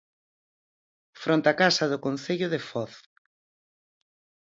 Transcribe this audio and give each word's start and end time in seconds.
Fronte 1.23 1.47
a 1.51 1.55
Casa 1.61 1.85
do 1.91 2.01
Concello 2.05 2.47
de 2.53 2.59
Foz. 2.69 2.93